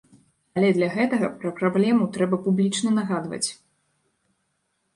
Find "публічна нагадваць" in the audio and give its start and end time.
2.47-3.45